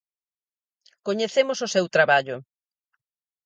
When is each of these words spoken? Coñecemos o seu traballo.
Coñecemos 1.07 1.59
o 1.65 1.71
seu 1.73 1.85
traballo. 1.95 2.37